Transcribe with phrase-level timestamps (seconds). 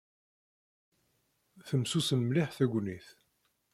[1.67, 3.07] Temsusam mliḥ tegnit.